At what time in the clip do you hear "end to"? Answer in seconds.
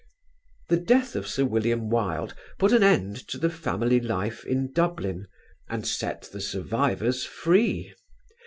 2.81-3.37